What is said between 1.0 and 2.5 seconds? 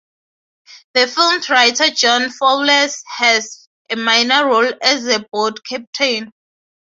film's writer John